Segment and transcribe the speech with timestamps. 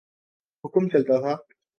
[0.63, 1.33] حکم چلتا تھا۔